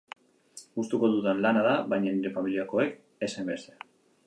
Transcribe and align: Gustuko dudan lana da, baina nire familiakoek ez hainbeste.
Gustuko 0.79 1.09
dudan 1.15 1.43
lana 1.47 1.61
da, 1.67 1.75
baina 1.93 2.15
nire 2.15 2.33
familiakoek 2.39 2.99
ez 3.29 3.33
hainbeste. 3.35 3.79